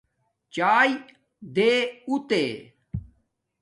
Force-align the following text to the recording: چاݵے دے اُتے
چاݵے 0.53 0.91
دے 1.55 1.71
اُتے 2.09 2.43